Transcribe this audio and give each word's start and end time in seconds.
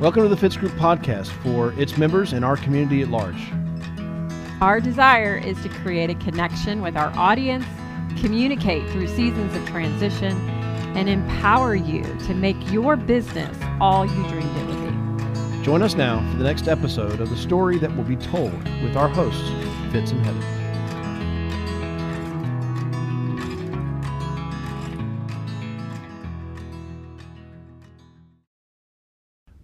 Welcome 0.00 0.22
to 0.22 0.30
the 0.30 0.36
Fitz 0.38 0.56
Group 0.56 0.72
podcast 0.72 1.26
for 1.26 1.74
its 1.78 1.98
members 1.98 2.32
and 2.32 2.42
our 2.42 2.56
community 2.56 3.02
at 3.02 3.08
large. 3.08 3.52
Our 4.62 4.80
desire 4.80 5.36
is 5.36 5.60
to 5.62 5.68
create 5.68 6.08
a 6.08 6.14
connection 6.14 6.80
with 6.80 6.96
our 6.96 7.12
audience, 7.18 7.66
communicate 8.18 8.88
through 8.92 9.08
seasons 9.08 9.54
of 9.54 9.68
transition, 9.68 10.32
and 10.96 11.06
empower 11.06 11.74
you 11.74 12.02
to 12.20 12.32
make 12.32 12.56
your 12.72 12.96
business 12.96 13.54
all 13.78 14.06
you 14.06 14.26
dreamed 14.30 14.56
it 14.56 14.66
would 14.68 15.58
be. 15.58 15.62
Join 15.62 15.82
us 15.82 15.94
now 15.94 16.26
for 16.30 16.38
the 16.38 16.44
next 16.44 16.66
episode 16.66 17.20
of 17.20 17.28
the 17.28 17.36
story 17.36 17.76
that 17.76 17.94
will 17.94 18.04
be 18.04 18.16
told 18.16 18.54
with 18.82 18.96
our 18.96 19.08
hosts, 19.08 19.50
Fitz 19.92 20.12
and 20.12 20.24
Heather. 20.24 20.59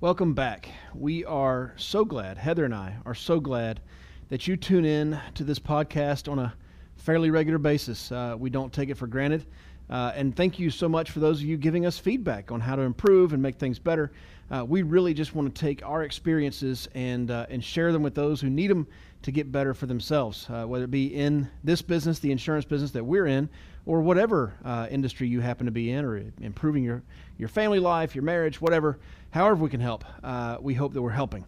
Welcome 0.06 0.34
back. 0.34 0.68
We 0.94 1.24
are 1.24 1.74
so 1.76 2.04
glad, 2.04 2.38
Heather 2.38 2.64
and 2.64 2.72
I 2.72 2.94
are 3.04 3.12
so 3.12 3.40
glad 3.40 3.80
that 4.28 4.46
you 4.46 4.56
tune 4.56 4.84
in 4.84 5.18
to 5.34 5.42
this 5.42 5.58
podcast 5.58 6.30
on 6.30 6.38
a 6.38 6.54
fairly 6.94 7.32
regular 7.32 7.58
basis. 7.58 8.12
Uh, 8.12 8.36
we 8.38 8.48
don't 8.48 8.72
take 8.72 8.88
it 8.88 8.96
for 8.96 9.08
granted. 9.08 9.46
Uh, 9.88 10.12
and 10.14 10.34
thank 10.34 10.58
you 10.58 10.70
so 10.70 10.88
much 10.88 11.10
for 11.10 11.20
those 11.20 11.40
of 11.40 11.46
you 11.46 11.56
giving 11.56 11.86
us 11.86 11.98
feedback 11.98 12.50
on 12.50 12.60
how 12.60 12.74
to 12.74 12.82
improve 12.82 13.32
and 13.32 13.42
make 13.42 13.56
things 13.56 13.78
better. 13.78 14.12
Uh, 14.50 14.64
we 14.64 14.82
really 14.82 15.14
just 15.14 15.34
want 15.34 15.52
to 15.52 15.60
take 15.60 15.84
our 15.84 16.02
experiences 16.02 16.88
and 16.94 17.30
uh, 17.30 17.46
and 17.50 17.62
share 17.64 17.92
them 17.92 18.02
with 18.02 18.14
those 18.14 18.40
who 18.40 18.48
need 18.48 18.68
them 18.68 18.86
to 19.22 19.32
get 19.32 19.50
better 19.50 19.74
for 19.74 19.86
themselves, 19.86 20.46
uh, 20.50 20.64
whether 20.64 20.84
it 20.84 20.90
be 20.90 21.06
in 21.14 21.48
this 21.64 21.82
business, 21.82 22.20
the 22.20 22.30
insurance 22.30 22.64
business 22.64 22.92
that 22.92 23.04
we're 23.04 23.26
in, 23.26 23.48
or 23.86 24.00
whatever 24.00 24.54
uh, 24.64 24.86
industry 24.90 25.26
you 25.26 25.40
happen 25.40 25.66
to 25.66 25.72
be 25.72 25.90
in, 25.90 26.04
or 26.04 26.22
improving 26.40 26.84
your 26.84 27.02
your 27.38 27.48
family 27.48 27.80
life, 27.80 28.14
your 28.14 28.24
marriage, 28.24 28.60
whatever. 28.60 28.98
However, 29.30 29.56
we 29.56 29.70
can 29.70 29.80
help. 29.80 30.04
Uh, 30.22 30.58
we 30.60 30.74
hope 30.74 30.94
that 30.94 31.02
we're 31.02 31.10
helping. 31.10 31.44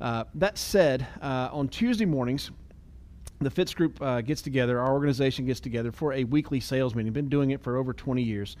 that 0.00 0.56
said, 0.56 1.06
on 1.20 1.68
Tuesday 1.68 2.06
mornings 2.06 2.50
the 3.40 3.50
Fitz 3.50 3.72
Group 3.72 4.02
uh, 4.02 4.20
gets 4.20 4.42
together, 4.42 4.80
our 4.80 4.92
organization 4.92 5.46
gets 5.46 5.60
together 5.60 5.92
for 5.92 6.12
a 6.12 6.24
weekly 6.24 6.58
sales 6.58 6.94
meeting. 6.94 7.12
Been 7.12 7.28
doing 7.28 7.50
it 7.50 7.62
for 7.62 7.76
over 7.76 7.92
20 7.92 8.22
years. 8.22 8.56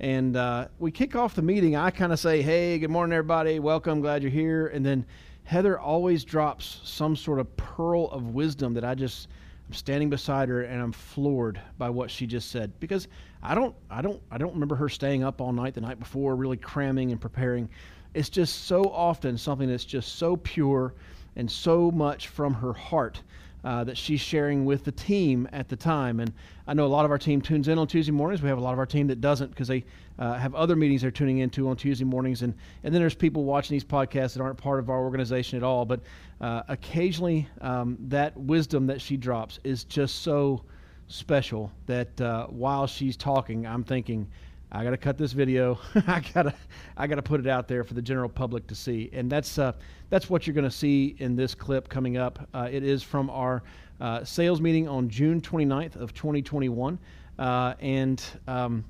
And 0.00 0.36
uh, 0.36 0.68
we 0.78 0.90
kick 0.90 1.14
off 1.14 1.34
the 1.34 1.42
meeting. 1.42 1.76
I 1.76 1.90
kind 1.90 2.12
of 2.12 2.18
say, 2.18 2.40
hey, 2.40 2.78
good 2.78 2.90
morning, 2.90 3.12
everybody. 3.12 3.58
Welcome. 3.58 4.00
Glad 4.00 4.22
you're 4.22 4.32
here. 4.32 4.68
And 4.68 4.84
then 4.84 5.04
Heather 5.44 5.78
always 5.78 6.24
drops 6.24 6.80
some 6.84 7.14
sort 7.14 7.40
of 7.40 7.56
pearl 7.56 8.08
of 8.10 8.28
wisdom 8.28 8.72
that 8.74 8.84
I 8.84 8.94
just, 8.94 9.28
I'm 9.68 9.74
standing 9.74 10.08
beside 10.08 10.48
her 10.48 10.62
and 10.62 10.80
I'm 10.80 10.92
floored 10.92 11.60
by 11.76 11.90
what 11.90 12.10
she 12.10 12.26
just 12.26 12.50
said. 12.50 12.72
Because 12.80 13.08
I 13.42 13.54
don't, 13.54 13.74
I 13.90 14.00
don't, 14.00 14.20
I 14.30 14.38
don't 14.38 14.54
remember 14.54 14.76
her 14.76 14.88
staying 14.88 15.24
up 15.24 15.42
all 15.42 15.52
night 15.52 15.74
the 15.74 15.82
night 15.82 15.98
before, 15.98 16.36
really 16.36 16.56
cramming 16.56 17.12
and 17.12 17.20
preparing. 17.20 17.68
It's 18.14 18.30
just 18.30 18.64
so 18.64 18.84
often 18.84 19.36
something 19.36 19.68
that's 19.68 19.84
just 19.84 20.16
so 20.16 20.36
pure 20.38 20.94
and 21.36 21.50
so 21.50 21.90
much 21.90 22.28
from 22.28 22.54
her 22.54 22.72
heart 22.72 23.22
uh, 23.64 23.84
that 23.84 23.96
she's 23.96 24.20
sharing 24.20 24.64
with 24.64 24.84
the 24.84 24.92
team 24.92 25.48
at 25.52 25.68
the 25.68 25.76
time. 25.76 26.20
And 26.20 26.32
I 26.66 26.74
know 26.74 26.86
a 26.86 26.88
lot 26.88 27.04
of 27.04 27.10
our 27.10 27.18
team 27.18 27.40
tunes 27.40 27.68
in 27.68 27.78
on 27.78 27.86
Tuesday 27.86 28.12
mornings. 28.12 28.42
We 28.42 28.48
have 28.48 28.58
a 28.58 28.62
lot 28.62 28.72
of 28.72 28.78
our 28.78 28.86
team 28.86 29.06
that 29.08 29.20
doesn't 29.20 29.50
because 29.50 29.68
they 29.68 29.84
uh, 30.18 30.34
have 30.34 30.54
other 30.54 30.76
meetings 30.76 31.02
they're 31.02 31.10
tuning 31.10 31.38
into 31.38 31.68
on 31.68 31.76
Tuesday 31.76 32.04
mornings. 32.04 32.42
And, 32.42 32.54
and 32.82 32.94
then 32.94 33.00
there's 33.00 33.14
people 33.14 33.44
watching 33.44 33.74
these 33.74 33.84
podcasts 33.84 34.34
that 34.34 34.42
aren't 34.42 34.58
part 34.58 34.78
of 34.78 34.90
our 34.90 35.00
organization 35.00 35.56
at 35.56 35.62
all. 35.62 35.84
But 35.84 36.00
uh, 36.40 36.62
occasionally, 36.68 37.48
um, 37.60 37.96
that 38.08 38.36
wisdom 38.36 38.86
that 38.86 39.00
she 39.00 39.16
drops 39.16 39.60
is 39.64 39.84
just 39.84 40.22
so 40.22 40.64
special 41.08 41.70
that 41.86 42.20
uh, 42.20 42.46
while 42.46 42.86
she's 42.86 43.16
talking, 43.16 43.66
I'm 43.66 43.84
thinking, 43.84 44.28
I 44.74 44.84
got 44.84 44.90
to 44.90 44.96
cut 44.96 45.18
this 45.18 45.32
video. 45.32 45.78
I 46.06 46.24
got 46.32 46.44
to 46.44 46.54
I 46.96 47.06
got 47.06 47.16
to 47.16 47.22
put 47.22 47.40
it 47.40 47.46
out 47.46 47.68
there 47.68 47.84
for 47.84 47.92
the 47.92 48.00
general 48.00 48.28
public 48.28 48.66
to 48.68 48.74
see. 48.74 49.10
And 49.12 49.30
that's 49.30 49.58
uh, 49.58 49.72
that's 50.08 50.30
what 50.30 50.46
you're 50.46 50.54
to 50.62 50.70
see 50.70 51.14
in 51.18 51.36
this 51.36 51.54
clip 51.54 51.90
coming 51.90 52.16
up. 52.16 52.48
Uh, 52.54 52.68
it 52.72 52.82
is 52.82 53.02
from 53.02 53.28
our 53.28 53.62
uh, 54.00 54.24
sales 54.24 54.62
meeting 54.62 54.88
on 54.88 55.10
June 55.10 55.42
29th 55.42 55.96
of 55.96 56.14
2021, 56.14 56.98
uh, 57.38 57.74
and 57.80 58.24
um, 58.48 58.82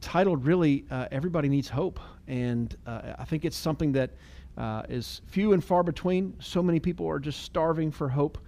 titled 0.00 0.46
really 0.46 0.84
uh, 0.92 1.08
"Everybody 1.10 1.48
Needs 1.48 1.68
Hope." 1.68 1.98
And 2.28 2.74
uh, 2.86 3.14
I 3.18 3.24
think 3.24 3.44
it's 3.44 3.56
something 3.56 3.90
that 3.92 4.10
is 4.88 5.22
few 5.26 5.54
and 5.54 5.64
far 5.64 5.82
between. 5.82 6.36
So 6.38 6.62
many 6.62 6.78
people 6.78 7.08
are 7.08 7.18
just 7.18 7.42
starving 7.42 7.90
for 7.90 8.08
hope. 8.08 8.38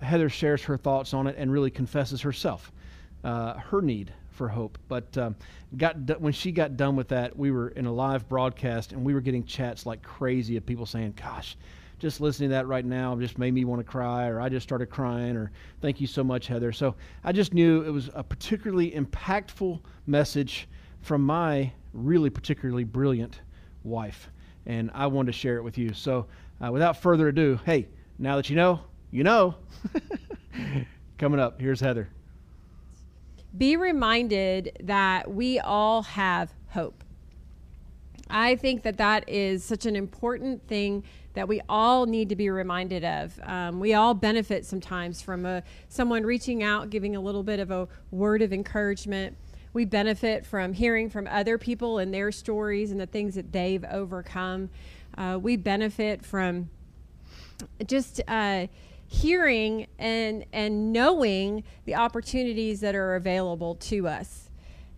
Heather 0.00 0.28
shares 0.28 0.62
her 0.62 0.76
thoughts 0.76 1.12
on 1.12 1.26
it 1.26 1.34
and 1.38 1.50
really 1.50 1.70
confesses 1.70 2.20
herself 2.20 2.70
her 3.24 3.80
need 3.82 4.12
for 4.38 4.48
hope. 4.48 4.78
But 4.88 5.18
um, 5.18 5.36
got 5.76 6.20
when 6.20 6.32
she 6.32 6.52
got 6.52 6.76
done 6.76 6.96
with 6.96 7.08
that, 7.08 7.36
we 7.36 7.50
were 7.50 7.68
in 7.70 7.84
a 7.84 7.92
live 7.92 8.28
broadcast 8.28 8.92
and 8.92 9.04
we 9.04 9.12
were 9.12 9.20
getting 9.20 9.44
chats 9.44 9.84
like 9.84 10.02
crazy 10.02 10.56
of 10.56 10.64
people 10.64 10.86
saying, 10.86 11.14
"Gosh." 11.20 11.56
Just 11.98 12.20
listening 12.20 12.50
to 12.50 12.54
that 12.54 12.68
right 12.68 12.84
now 12.84 13.16
just 13.16 13.38
made 13.38 13.52
me 13.52 13.64
want 13.64 13.80
to 13.80 13.84
cry, 13.84 14.28
or 14.28 14.40
I 14.40 14.48
just 14.48 14.62
started 14.62 14.86
crying, 14.86 15.36
or 15.36 15.50
thank 15.80 16.00
you 16.00 16.06
so 16.06 16.22
much, 16.22 16.46
Heather. 16.46 16.70
So 16.70 16.94
I 17.24 17.32
just 17.32 17.52
knew 17.52 17.82
it 17.82 17.90
was 17.90 18.08
a 18.14 18.22
particularly 18.22 18.92
impactful 18.92 19.80
message 20.06 20.68
from 21.00 21.22
my 21.22 21.72
really 21.92 22.30
particularly 22.30 22.84
brilliant 22.84 23.40
wife, 23.82 24.30
and 24.64 24.92
I 24.94 25.08
wanted 25.08 25.32
to 25.32 25.38
share 25.38 25.56
it 25.56 25.64
with 25.64 25.76
you. 25.76 25.92
So 25.92 26.26
uh, 26.64 26.70
without 26.70 27.02
further 27.02 27.28
ado, 27.28 27.58
hey, 27.66 27.88
now 28.20 28.36
that 28.36 28.48
you 28.48 28.54
know, 28.54 28.78
you 29.10 29.24
know. 29.24 29.56
Coming 31.18 31.40
up, 31.40 31.60
here's 31.60 31.80
Heather 31.80 32.08
be 33.56 33.76
reminded 33.76 34.76
that 34.82 35.30
we 35.32 35.58
all 35.58 36.02
have 36.02 36.52
hope. 36.70 37.02
I 38.30 38.56
think 38.56 38.82
that 38.82 38.98
that 38.98 39.28
is 39.28 39.64
such 39.64 39.86
an 39.86 39.96
important 39.96 40.66
thing 40.68 41.04
that 41.34 41.48
we 41.48 41.62
all 41.68 42.04
need 42.04 42.28
to 42.28 42.36
be 42.36 42.50
reminded 42.50 43.04
of. 43.04 43.38
Um, 43.42 43.80
we 43.80 43.94
all 43.94 44.12
benefit 44.12 44.66
sometimes 44.66 45.22
from 45.22 45.46
a, 45.46 45.62
someone 45.88 46.24
reaching 46.24 46.62
out, 46.62 46.90
giving 46.90 47.16
a 47.16 47.20
little 47.20 47.42
bit 47.42 47.60
of 47.60 47.70
a 47.70 47.88
word 48.10 48.42
of 48.42 48.52
encouragement. 48.52 49.36
We 49.72 49.84
benefit 49.84 50.44
from 50.44 50.72
hearing 50.72 51.08
from 51.08 51.26
other 51.28 51.56
people 51.56 51.98
and 51.98 52.12
their 52.12 52.32
stories 52.32 52.90
and 52.90 53.00
the 53.00 53.06
things 53.06 53.34
that 53.36 53.52
they've 53.52 53.84
overcome. 53.84 54.70
Uh, 55.16 55.38
we 55.40 55.56
benefit 55.56 56.24
from 56.24 56.70
just. 57.86 58.20
Uh, 58.28 58.66
hearing 59.08 59.86
and 59.98 60.44
and 60.52 60.92
knowing 60.92 61.64
the 61.86 61.94
opportunities 61.94 62.80
that 62.80 62.94
are 62.94 63.16
available 63.16 63.74
to 63.74 64.06
us. 64.06 64.50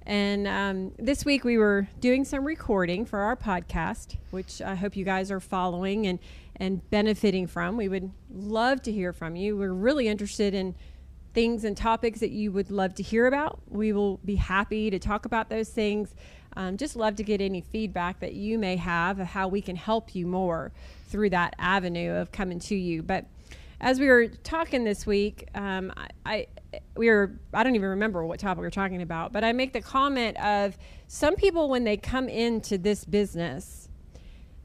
And 0.05 0.49
um, 0.49 0.93
this 0.99 1.25
week 1.25 1.45
we 1.45 1.57
were 1.57 1.89
doing 2.01 2.25
some 2.25 2.45
recording 2.45 3.07
for 3.07 3.21
our 3.21 3.37
podcast, 3.37 4.17
which 4.31 4.61
I 4.61 4.75
hope 4.75 4.97
you 4.97 5.05
guys 5.05 5.31
are 5.31 5.41
following 5.41 6.07
and 6.07 6.19
and 6.57 6.89
benefiting 6.91 7.47
from. 7.47 7.77
We 7.77 7.89
would 7.89 8.11
love 8.31 8.83
to 8.83 8.93
hear 8.93 9.13
from 9.13 9.37
you. 9.37 9.57
We're 9.57 9.73
really 9.73 10.09
interested 10.09 10.55
in 10.55 10.75
things 11.33 11.65
and 11.65 11.77
topics 11.77 12.19
that 12.21 12.31
you 12.31 12.51
would 12.51 12.71
love 12.71 12.95
to 12.97 13.05
hear 13.05 13.27
about. 13.27 13.61
We 13.69 13.93
will 13.93 14.19
be 14.19 14.35
happy 14.35 14.91
to 14.91 14.99
talk 14.99 15.25
about 15.25 15.49
those 15.49 15.69
things. 15.69 16.15
Um, 16.57 16.77
just 16.77 16.97
love 16.97 17.15
to 17.17 17.23
get 17.23 17.41
any 17.41 17.61
feedback 17.61 18.19
that 18.21 18.35
you 18.35 18.59
may 18.59 18.77
have 18.77 19.21
of 19.21 19.29
how 19.29 19.47
we 19.47 19.63
can 19.63 19.77
help 19.77 20.17
you 20.17 20.27
more 20.27 20.73
through 21.07 21.31
that 21.31 21.55
avenue 21.59 22.13
of 22.15 22.33
coming 22.33 22.59
to 22.59 22.75
you. 22.75 23.03
But 23.05 23.27
as 23.81 23.99
we 23.99 24.09
were 24.09 24.29
talking 24.29 24.85
this 24.85 25.07
week, 25.07 25.49
um, 25.55 25.93
I, 25.97 26.09
I 26.27 26.47
we 26.97 27.09
were 27.09 27.41
I 27.53 27.63
don't 27.63 27.75
even 27.75 27.89
remember 27.91 28.25
what 28.25 28.39
topic 28.39 28.59
we 28.59 28.67
were 28.67 28.71
talking 28.71 29.03
about, 29.03 29.33
but 29.33 29.43
I 29.43 29.53
make 29.53 29.73
the 29.73 29.81
comment 29.81 30.37
of 30.39 30.77
some 31.09 31.35
people 31.35 31.69
when 31.69 31.85
they 31.85 31.97
come 31.97 32.29
into 32.29 32.79
this 32.79 33.05
business, 33.05 33.89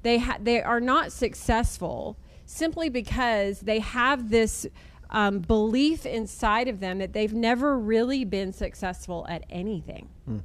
they 0.03 0.19
ha- 0.19 0.37
they 0.41 0.61
are 0.61 0.81
not 0.81 1.11
successful 1.11 2.17
simply 2.45 2.89
because 2.89 3.61
they 3.61 3.79
have 3.79 4.29
this 4.29 4.67
um, 5.09 5.39
belief 5.39 6.05
inside 6.05 6.67
of 6.67 6.79
them 6.79 6.99
that 6.99 7.13
they've 7.13 7.33
never 7.33 7.77
really 7.77 8.25
been 8.25 8.51
successful 8.51 9.25
at 9.29 9.43
anything. 9.49 10.09
Hmm. 10.25 10.39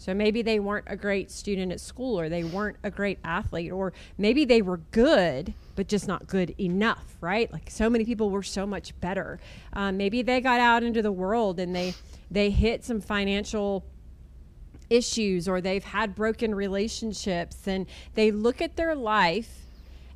So 0.00 0.14
maybe 0.14 0.40
they 0.40 0.60
weren't 0.60 0.86
a 0.88 0.96
great 0.96 1.30
student 1.30 1.72
at 1.72 1.78
school, 1.78 2.18
or 2.18 2.30
they 2.30 2.42
weren't 2.42 2.78
a 2.82 2.90
great 2.90 3.18
athlete, 3.22 3.70
or 3.70 3.92
maybe 4.16 4.46
they 4.46 4.62
were 4.62 4.78
good, 4.92 5.52
but 5.76 5.88
just 5.88 6.08
not 6.08 6.26
good 6.26 6.54
enough, 6.58 7.18
right? 7.20 7.52
Like 7.52 7.68
so 7.70 7.90
many 7.90 8.06
people 8.06 8.30
were 8.30 8.42
so 8.42 8.66
much 8.66 8.98
better. 9.02 9.38
Um, 9.74 9.98
maybe 9.98 10.22
they 10.22 10.40
got 10.40 10.58
out 10.58 10.82
into 10.82 11.02
the 11.02 11.12
world 11.12 11.60
and 11.60 11.76
they 11.76 11.92
they 12.30 12.48
hit 12.48 12.82
some 12.82 13.02
financial 13.02 13.84
issues, 14.88 15.46
or 15.46 15.60
they've 15.60 15.84
had 15.84 16.14
broken 16.14 16.54
relationships, 16.54 17.68
and 17.68 17.84
they 18.14 18.30
look 18.30 18.62
at 18.62 18.76
their 18.76 18.94
life 18.94 19.66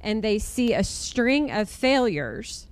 and 0.00 0.24
they 0.24 0.38
see 0.38 0.72
a 0.72 0.82
string 0.82 1.50
of 1.50 1.68
failures, 1.68 2.68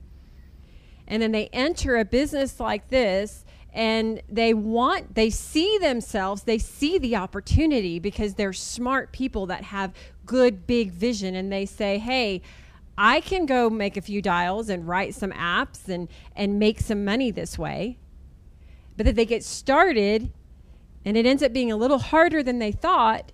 and 1.06 1.23
then 1.23 1.32
they 1.32 1.50
enter 1.53 1.99
a 1.99 2.06
business 2.06 2.59
like 2.59 2.88
this 2.88 3.44
and 3.73 4.21
they 4.29 4.53
want 4.53 5.15
they 5.15 5.31
see 5.31 5.79
themselves 5.79 6.43
they 6.43 6.59
see 6.59 6.99
the 6.99 7.17
opportunity 7.17 7.99
because 7.99 8.35
they're 8.35 8.53
smart 8.53 9.13
people 9.13 9.47
that 9.47 9.65
have 9.65 9.93
good 10.27 10.67
big 10.67 10.91
vision 10.93 11.35
and 11.35 11.51
they 11.51 11.65
say 11.65 11.99
hey 11.99 12.43
i 12.99 13.21
can 13.21 13.47
go 13.47 13.71
make 13.71 13.97
a 13.97 14.03
few 14.03 14.21
dials 14.21 14.69
and 14.69 14.87
write 14.87 15.15
some 15.15 15.33
apps 15.33 15.89
and 15.89 16.09
and 16.37 16.59
make 16.59 16.81
some 16.81 17.05
money 17.05 17.31
this 17.31 17.59
way 17.59 17.97
but 18.97 19.07
that 19.07 19.17
they 19.17 19.25
get 19.25 19.43
started 19.43 20.31
and 21.05 21.17
it 21.17 21.25
ends 21.25 21.43
up 21.43 21.53
being 21.53 21.73
a 21.73 21.77
little 21.77 21.99
harder 21.99 22.43
than 22.43 22.59
they 22.59 22.73
thought 22.73 23.33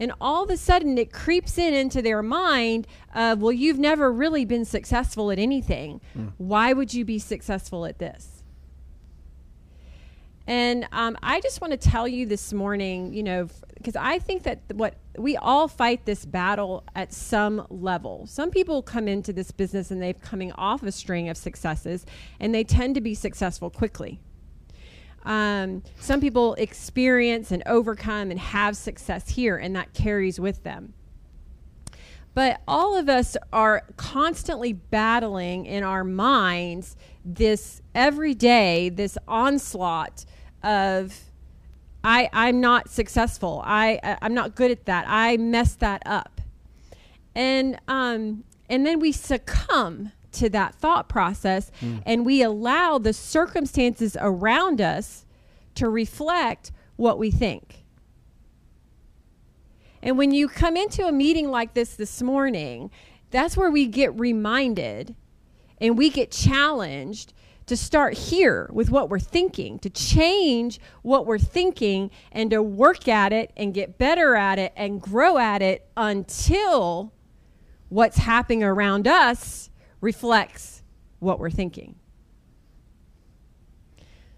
And 0.00 0.12
all 0.20 0.44
of 0.44 0.50
a 0.50 0.56
sudden, 0.56 0.96
it 0.96 1.12
creeps 1.12 1.58
in 1.58 1.74
into 1.74 2.00
their 2.02 2.22
mind 2.22 2.86
of, 3.14 3.42
well, 3.42 3.52
you've 3.52 3.80
never 3.80 4.12
really 4.12 4.44
been 4.44 4.64
successful 4.64 5.32
at 5.32 5.38
anything. 5.40 6.00
Mm. 6.16 6.32
Why 6.38 6.72
would 6.72 6.94
you 6.94 7.04
be 7.04 7.18
successful 7.18 7.84
at 7.84 7.98
this? 7.98 8.37
And 10.48 10.88
um, 10.92 11.18
I 11.22 11.42
just 11.42 11.60
want 11.60 11.72
to 11.72 11.76
tell 11.76 12.08
you 12.08 12.24
this 12.24 12.54
morning, 12.54 13.12
you 13.12 13.22
know, 13.22 13.48
because 13.74 13.96
I 13.96 14.18
think 14.18 14.44
that 14.44 14.62
what 14.72 14.94
we 15.18 15.36
all 15.36 15.68
fight 15.68 16.06
this 16.06 16.24
battle 16.24 16.84
at 16.96 17.12
some 17.12 17.66
level. 17.68 18.26
Some 18.26 18.50
people 18.50 18.82
come 18.82 19.08
into 19.08 19.34
this 19.34 19.50
business 19.50 19.90
and 19.90 20.00
they've 20.00 20.18
coming 20.18 20.52
off 20.52 20.82
a 20.82 20.90
string 20.90 21.28
of 21.28 21.36
successes, 21.36 22.06
and 22.40 22.54
they 22.54 22.64
tend 22.64 22.94
to 22.94 23.02
be 23.02 23.14
successful 23.14 23.68
quickly. 23.68 24.20
Um, 25.24 25.82
some 26.00 26.18
people 26.18 26.54
experience 26.54 27.50
and 27.50 27.62
overcome 27.66 28.30
and 28.30 28.40
have 28.40 28.74
success 28.74 29.28
here, 29.28 29.58
and 29.58 29.76
that 29.76 29.92
carries 29.92 30.40
with 30.40 30.62
them. 30.64 30.94
But 32.32 32.62
all 32.66 32.96
of 32.96 33.10
us 33.10 33.36
are 33.52 33.82
constantly 33.98 34.72
battling 34.72 35.66
in 35.66 35.82
our 35.82 36.04
minds 36.04 36.96
this 37.22 37.82
every 37.94 38.32
day, 38.32 38.88
this 38.88 39.18
onslaught 39.28 40.24
of 40.62 41.18
I 42.04 42.28
I'm 42.32 42.60
not 42.60 42.90
successful. 42.90 43.62
I 43.64 44.16
I'm 44.22 44.34
not 44.34 44.54
good 44.54 44.70
at 44.70 44.86
that. 44.86 45.04
I 45.08 45.36
messed 45.36 45.80
that 45.80 46.02
up. 46.06 46.40
And 47.34 47.78
um 47.88 48.44
and 48.68 48.86
then 48.86 49.00
we 49.00 49.12
succumb 49.12 50.12
to 50.32 50.48
that 50.50 50.74
thought 50.74 51.08
process 51.08 51.70
mm. 51.80 52.02
and 52.04 52.24
we 52.24 52.42
allow 52.42 52.98
the 52.98 53.12
circumstances 53.12 54.16
around 54.20 54.80
us 54.80 55.24
to 55.74 55.88
reflect 55.88 56.70
what 56.96 57.18
we 57.18 57.30
think. 57.30 57.84
And 60.02 60.16
when 60.16 60.32
you 60.32 60.48
come 60.48 60.76
into 60.76 61.06
a 61.06 61.12
meeting 61.12 61.50
like 61.50 61.74
this 61.74 61.96
this 61.96 62.22
morning, 62.22 62.90
that's 63.30 63.56
where 63.56 63.70
we 63.70 63.86
get 63.86 64.18
reminded 64.18 65.14
and 65.80 65.96
we 65.96 66.10
get 66.10 66.30
challenged 66.30 67.32
to 67.68 67.76
start 67.76 68.14
here 68.14 68.68
with 68.72 68.90
what 68.90 69.08
we're 69.08 69.18
thinking, 69.18 69.78
to 69.80 69.90
change 69.90 70.80
what 71.02 71.26
we're 71.26 71.38
thinking, 71.38 72.10
and 72.32 72.50
to 72.50 72.62
work 72.62 73.08
at 73.08 73.32
it 73.32 73.52
and 73.56 73.72
get 73.72 73.98
better 73.98 74.34
at 74.34 74.58
it 74.58 74.72
and 74.76 75.00
grow 75.00 75.38
at 75.38 75.62
it 75.62 75.88
until 75.96 77.12
what's 77.88 78.18
happening 78.18 78.62
around 78.62 79.06
us 79.06 79.70
reflects 80.00 80.82
what 81.18 81.38
we're 81.38 81.50
thinking. 81.50 81.94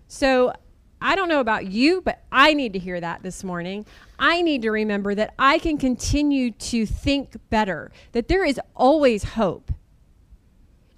So, 0.08 0.52
I 1.02 1.16
don't 1.16 1.28
know 1.28 1.40
about 1.40 1.66
you, 1.66 2.02
but 2.02 2.22
I 2.30 2.52
need 2.52 2.74
to 2.74 2.78
hear 2.78 3.00
that 3.00 3.22
this 3.22 3.42
morning. 3.42 3.86
I 4.18 4.42
need 4.42 4.60
to 4.62 4.70
remember 4.70 5.14
that 5.14 5.32
I 5.38 5.58
can 5.58 5.78
continue 5.78 6.50
to 6.50 6.84
think 6.84 7.36
better, 7.48 7.90
that 8.12 8.28
there 8.28 8.44
is 8.44 8.60
always 8.76 9.24
hope 9.24 9.72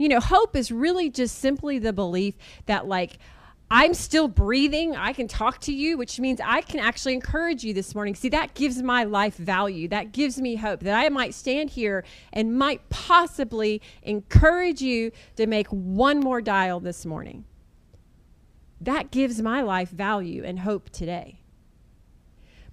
you 0.02 0.08
know, 0.08 0.18
hope 0.18 0.56
is 0.56 0.72
really 0.72 1.08
just 1.10 1.38
simply 1.38 1.78
the 1.78 1.92
belief 1.92 2.34
that, 2.66 2.88
like, 2.88 3.18
I'm 3.70 3.94
still 3.94 4.26
breathing. 4.26 4.96
I 4.96 5.12
can 5.12 5.28
talk 5.28 5.60
to 5.60 5.72
you, 5.72 5.96
which 5.96 6.18
means 6.18 6.40
I 6.44 6.60
can 6.60 6.80
actually 6.80 7.14
encourage 7.14 7.62
you 7.62 7.72
this 7.72 7.94
morning. 7.94 8.16
See, 8.16 8.28
that 8.30 8.54
gives 8.54 8.82
my 8.82 9.04
life 9.04 9.36
value. 9.36 9.86
That 9.86 10.10
gives 10.10 10.40
me 10.40 10.56
hope 10.56 10.80
that 10.80 10.98
I 10.98 11.08
might 11.08 11.34
stand 11.34 11.70
here 11.70 12.04
and 12.32 12.58
might 12.58 12.88
possibly 12.88 13.80
encourage 14.02 14.82
you 14.82 15.12
to 15.36 15.46
make 15.46 15.68
one 15.68 16.18
more 16.18 16.40
dial 16.40 16.80
this 16.80 17.06
morning. 17.06 17.44
That 18.80 19.12
gives 19.12 19.40
my 19.40 19.62
life 19.62 19.90
value 19.90 20.42
and 20.44 20.58
hope 20.58 20.90
today. 20.90 21.38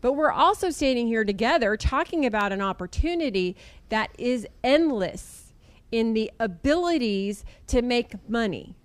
But 0.01 0.13
we're 0.13 0.31
also 0.31 0.71
standing 0.71 1.05
here 1.05 1.23
together 1.23 1.77
talking 1.77 2.25
about 2.25 2.51
an 2.51 2.61
opportunity 2.61 3.55
that 3.89 4.09
is 4.17 4.47
endless 4.63 5.48
in 5.91 6.13
the 6.13 6.31
abilities 6.39 7.43
to 7.67 7.81
make 7.81 8.29
money. 8.29 8.75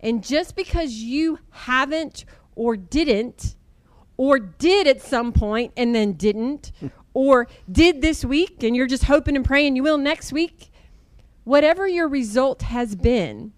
And 0.00 0.22
just 0.22 0.54
because 0.54 0.92
you 0.94 1.38
haven't 1.50 2.24
or 2.54 2.76
didn't, 2.76 3.56
or 4.16 4.38
did 4.38 4.86
at 4.86 5.00
some 5.00 5.32
point 5.32 5.72
and 5.76 5.94
then 5.94 6.12
didn't, 6.12 6.72
or 7.14 7.48
did 7.70 8.02
this 8.02 8.24
week 8.24 8.62
and 8.62 8.76
you're 8.76 8.86
just 8.86 9.04
hoping 9.04 9.36
and 9.36 9.44
praying 9.44 9.76
you 9.76 9.82
will 9.82 9.98
next 9.98 10.32
week, 10.32 10.70
whatever 11.44 11.88
your 11.88 12.08
result 12.08 12.62
has 12.62 12.94
been, 12.94 13.52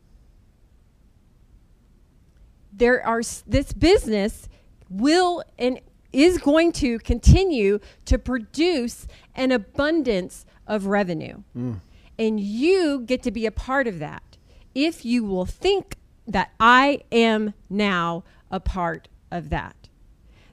there 2.72 3.04
are 3.06 3.22
this 3.46 3.72
business 3.72 4.48
will 4.88 5.42
and 5.58 5.80
is 6.12 6.38
going 6.38 6.72
to 6.72 6.98
continue 7.00 7.78
to 8.04 8.18
produce 8.18 9.06
an 9.34 9.52
abundance 9.52 10.44
of 10.66 10.86
revenue. 10.86 11.42
Mm. 11.56 11.80
And 12.18 12.38
you 12.38 13.00
get 13.00 13.22
to 13.22 13.30
be 13.30 13.46
a 13.46 13.50
part 13.50 13.86
of 13.86 13.98
that 13.98 14.36
if 14.74 15.04
you 15.04 15.24
will 15.24 15.46
think 15.46 15.96
that 16.26 16.52
I 16.60 17.00
am 17.10 17.54
now 17.68 18.24
a 18.50 18.60
part 18.60 19.08
of 19.30 19.50
that. 19.50 19.88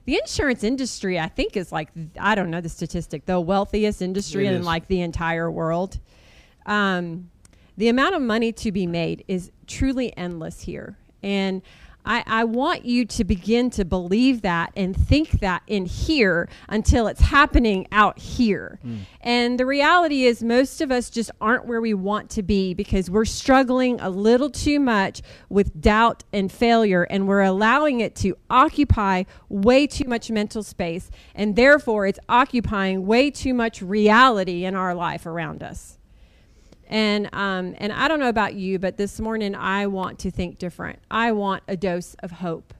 The 0.04 0.16
insurance 0.16 0.64
industry, 0.64 1.20
I 1.20 1.28
think, 1.28 1.56
is 1.56 1.70
like, 1.70 1.90
I 2.18 2.34
don't 2.34 2.50
know 2.50 2.62
the 2.62 2.68
statistic, 2.70 3.26
the 3.26 3.38
wealthiest 3.38 4.00
industry 4.00 4.46
it 4.46 4.54
in 4.54 4.60
is. 4.60 4.66
like 4.66 4.86
the 4.86 5.02
entire 5.02 5.50
world. 5.50 5.98
Um, 6.64 7.30
the 7.76 7.88
amount 7.88 8.14
of 8.14 8.22
money 8.22 8.50
to 8.52 8.72
be 8.72 8.86
made 8.86 9.24
is 9.28 9.52
truly 9.66 10.16
endless 10.16 10.62
here. 10.62 10.96
And 11.22 11.62
I, 12.08 12.24
I 12.26 12.44
want 12.44 12.86
you 12.86 13.04
to 13.04 13.22
begin 13.22 13.68
to 13.70 13.84
believe 13.84 14.40
that 14.40 14.72
and 14.74 14.96
think 14.96 15.40
that 15.40 15.62
in 15.66 15.84
here 15.84 16.48
until 16.66 17.06
it's 17.06 17.20
happening 17.20 17.86
out 17.92 18.18
here. 18.18 18.80
Mm. 18.84 19.00
And 19.20 19.60
the 19.60 19.66
reality 19.66 20.24
is, 20.24 20.42
most 20.42 20.80
of 20.80 20.90
us 20.90 21.10
just 21.10 21.30
aren't 21.38 21.66
where 21.66 21.82
we 21.82 21.92
want 21.92 22.30
to 22.30 22.42
be 22.42 22.72
because 22.72 23.10
we're 23.10 23.26
struggling 23.26 24.00
a 24.00 24.08
little 24.08 24.48
too 24.48 24.80
much 24.80 25.20
with 25.50 25.78
doubt 25.82 26.24
and 26.32 26.50
failure, 26.50 27.02
and 27.02 27.28
we're 27.28 27.42
allowing 27.42 28.00
it 28.00 28.14
to 28.16 28.38
occupy 28.48 29.24
way 29.50 29.86
too 29.86 30.08
much 30.08 30.30
mental 30.30 30.62
space. 30.62 31.10
And 31.34 31.56
therefore, 31.56 32.06
it's 32.06 32.18
occupying 32.26 33.06
way 33.06 33.30
too 33.30 33.52
much 33.52 33.82
reality 33.82 34.64
in 34.64 34.74
our 34.74 34.94
life 34.94 35.26
around 35.26 35.62
us. 35.62 35.97
And 36.88 37.28
um, 37.34 37.74
and 37.76 37.92
I 37.92 38.08
don't 38.08 38.18
know 38.18 38.30
about 38.30 38.54
you, 38.54 38.78
but 38.78 38.96
this 38.96 39.20
morning 39.20 39.54
I 39.54 39.86
want 39.86 40.18
to 40.20 40.30
think 40.30 40.58
different. 40.58 40.98
I 41.10 41.32
want 41.32 41.62
a 41.68 41.76
dose 41.76 42.14
of 42.20 42.30
hope, 42.30 42.72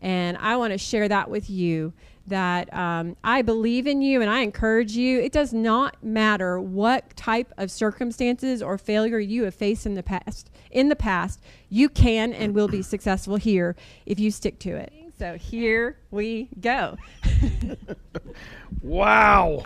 and 0.00 0.38
I 0.38 0.56
want 0.56 0.72
to 0.72 0.78
share 0.78 1.08
that 1.08 1.28
with 1.28 1.50
you. 1.50 1.92
That 2.28 2.72
um, 2.72 3.16
I 3.22 3.42
believe 3.42 3.86
in 3.86 4.00
you, 4.00 4.22
and 4.22 4.30
I 4.30 4.40
encourage 4.40 4.92
you. 4.92 5.20
It 5.20 5.30
does 5.30 5.52
not 5.52 6.02
matter 6.02 6.58
what 6.58 7.14
type 7.14 7.52
of 7.58 7.70
circumstances 7.70 8.62
or 8.62 8.78
failure 8.78 9.18
you 9.18 9.44
have 9.44 9.54
faced 9.54 9.84
in 9.84 9.94
the 9.94 10.02
past. 10.02 10.50
In 10.70 10.88
the 10.88 10.96
past, 10.96 11.38
you 11.68 11.90
can 11.90 12.32
and 12.32 12.54
will 12.54 12.68
be 12.68 12.80
successful 12.80 13.36
here 13.36 13.76
if 14.06 14.18
you 14.18 14.30
stick 14.30 14.58
to 14.60 14.76
it. 14.76 14.90
So 15.18 15.36
here 15.36 15.98
we 16.10 16.48
go. 16.60 16.96
wow. 18.82 19.62